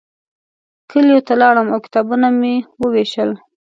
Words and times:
کلیو 0.89 1.19
ته 1.27 1.33
لاړم 1.41 1.67
او 1.73 1.79
کتابونه 1.85 2.27
مې 2.39 2.55
ووېشل. 2.81 3.29